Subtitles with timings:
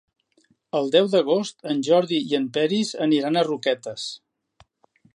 [0.79, 4.11] El deu d'agost en Jordi i en Peris aniran a Roquetes.